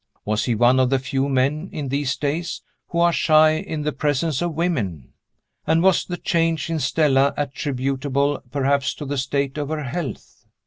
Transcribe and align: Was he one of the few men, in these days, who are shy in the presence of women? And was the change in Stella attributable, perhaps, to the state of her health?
Was 0.25 0.45
he 0.45 0.55
one 0.55 0.79
of 0.79 0.89
the 0.89 0.97
few 0.97 1.29
men, 1.29 1.69
in 1.71 1.89
these 1.89 2.15
days, 2.17 2.63
who 2.87 2.97
are 2.97 3.13
shy 3.13 3.51
in 3.51 3.83
the 3.83 3.91
presence 3.93 4.41
of 4.41 4.55
women? 4.55 5.13
And 5.67 5.83
was 5.83 6.05
the 6.05 6.17
change 6.17 6.71
in 6.71 6.79
Stella 6.79 7.35
attributable, 7.37 8.41
perhaps, 8.49 8.95
to 8.95 9.05
the 9.05 9.19
state 9.19 9.59
of 9.59 9.69
her 9.69 9.83
health? 9.83 10.43